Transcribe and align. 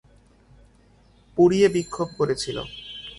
পুড়িয়ে 1.37 1.67
বিক্ষোভ 1.69 2.09
করেছিল। 2.17 2.57